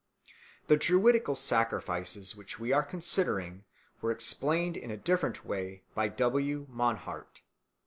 [0.65, 3.65] The Druidical sacrifices which we are considering
[4.01, 6.65] were explained in a different way by W.
[6.71, 7.43] Mannhardt.